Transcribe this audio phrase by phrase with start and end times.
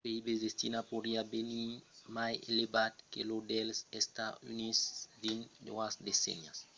[0.03, 1.69] lo pib de china podriá venir
[2.15, 4.79] mai elevat que lo dels estats units
[5.23, 6.57] dins doas decennias